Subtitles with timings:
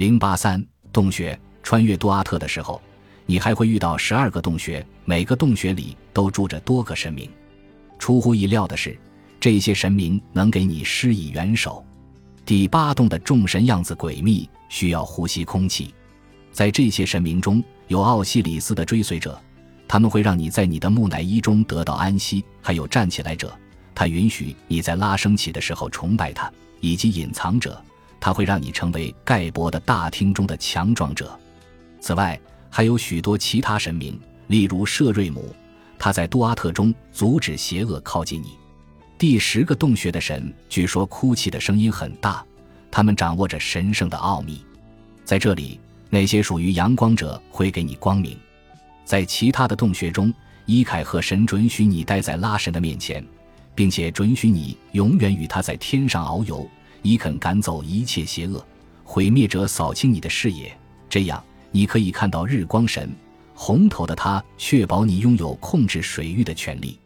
[0.00, 2.80] 零八三洞穴穿越杜阿特的时候，
[3.26, 7.28] 你还会遇到十二个洞穴，每个洞穴里都住着多个神明。
[7.98, 8.98] 出乎意料的是，
[9.38, 11.84] 这些神明能给你施以援手。
[12.46, 15.94] 第八洞的众神样子诡秘，需要呼吸空气。
[16.50, 19.38] 在这些神明中有奥西里斯的追随者，
[19.86, 23.54] 他们会让你在你的木乃伊中得到安息；还有站起来者，
[23.94, 27.78] 他允许你在拉升起的时候崇拜他；以及隐藏者。
[28.20, 31.36] 它会让你成为盖博的大厅中的强壮者。
[32.00, 35.54] 此外，还有许多其他神明，例如舍瑞姆，
[35.98, 38.58] 他在杜阿特中阻止邪恶靠近你。
[39.18, 42.44] 第十个洞穴的神据说哭泣的声音很大，
[42.90, 44.64] 他们掌握着神圣的奥秘。
[45.24, 45.78] 在这里，
[46.08, 48.36] 那些属于阳光者会给你光明。
[49.04, 50.32] 在其他的洞穴中，
[50.64, 53.24] 伊凯赫神准许你待在拉神的面前，
[53.74, 56.68] 并且准许你永远与他在天上遨游。
[57.02, 58.64] 你肯赶走一切邪恶，
[59.04, 60.76] 毁灭者扫清你的视野，
[61.08, 63.10] 这样你可以看到日光神
[63.54, 66.98] 红头的他，确保你拥有控制水域的权利。